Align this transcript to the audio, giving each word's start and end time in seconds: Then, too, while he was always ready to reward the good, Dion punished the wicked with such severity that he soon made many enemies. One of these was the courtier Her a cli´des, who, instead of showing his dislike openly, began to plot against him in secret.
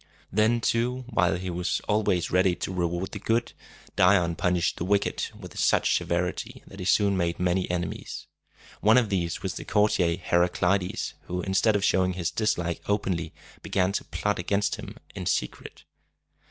Then, 0.31 0.61
too, 0.61 1.05
while 1.09 1.35
he 1.35 1.51
was 1.51 1.79
always 1.87 2.31
ready 2.31 2.55
to 2.55 2.73
reward 2.73 3.11
the 3.11 3.19
good, 3.19 3.53
Dion 3.95 4.35
punished 4.35 4.77
the 4.77 4.83
wicked 4.83 5.27
with 5.39 5.59
such 5.59 5.95
severity 5.95 6.63
that 6.65 6.79
he 6.79 6.85
soon 6.85 7.15
made 7.15 7.39
many 7.39 7.69
enemies. 7.69 8.25
One 8.79 8.97
of 8.97 9.09
these 9.09 9.43
was 9.43 9.53
the 9.53 9.63
courtier 9.63 10.17
Her 10.17 10.41
a 10.41 10.49
cli´des, 10.49 11.13
who, 11.27 11.43
instead 11.43 11.75
of 11.75 11.85
showing 11.85 12.13
his 12.13 12.31
dislike 12.31 12.81
openly, 12.87 13.31
began 13.61 13.91
to 13.91 14.03
plot 14.05 14.39
against 14.39 14.77
him 14.77 14.97
in 15.13 15.27
secret. 15.27 15.83